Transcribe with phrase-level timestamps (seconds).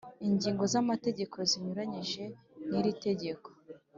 [0.27, 2.23] Ingingo z’ amategeko zinyuranyije
[2.69, 3.47] n’ iri tegeko